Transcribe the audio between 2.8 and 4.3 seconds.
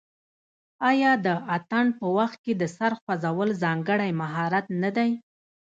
خوځول ځانګړی